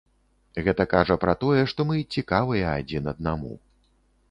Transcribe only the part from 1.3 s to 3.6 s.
тое, што мы цікавыя адзін аднаму.